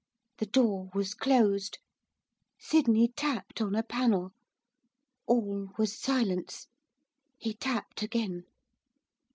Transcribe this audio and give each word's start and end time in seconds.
The 0.39 0.47
door 0.47 0.89
was 0.95 1.13
closed. 1.13 1.77
Sydney 2.57 3.09
tapped 3.09 3.61
on 3.61 3.75
a 3.75 3.83
panel. 3.83 4.31
All 5.27 5.69
was 5.77 5.95
silence. 5.95 6.65
He 7.37 7.53
tapped 7.53 8.01
again. 8.01 8.45